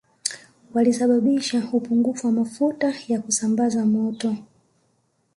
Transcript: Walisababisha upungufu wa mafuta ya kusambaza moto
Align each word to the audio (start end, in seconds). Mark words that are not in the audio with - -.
Walisababisha 0.73 1.63
upungufu 1.73 2.27
wa 2.27 2.33
mafuta 2.33 2.93
ya 3.07 3.21
kusambaza 3.21 3.85
moto 3.85 4.35